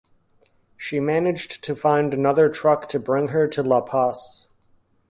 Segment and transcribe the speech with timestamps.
[0.77, 4.47] She managed to find another truck to bring her to La Paz.